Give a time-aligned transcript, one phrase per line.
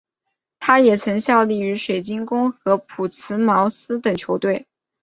[0.59, 4.65] 他也曾效力于水晶宫和朴茨茅斯等球队。